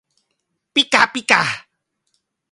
[0.73, 1.43] ปิกะปิกะ